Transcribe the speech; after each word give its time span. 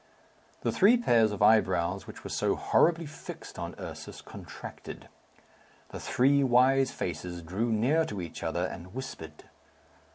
The 0.61 0.71
three 0.71 0.97
pairs 0.97 1.31
of 1.31 1.43
eyebrows 1.43 2.07
which 2.07 2.23
were 2.23 2.31
so 2.31 2.55
horribly 2.55 3.05
fixed 3.05 3.59
on 3.59 3.75
Ursus 3.79 4.19
contracted. 4.23 5.07
The 5.89 5.99
three 5.99 6.43
wise 6.43 6.89
faces 6.89 7.43
drew 7.43 7.71
near 7.71 8.03
to 8.05 8.19
each 8.19 8.41
other, 8.41 8.65
and 8.65 8.95
whispered. 8.95 9.43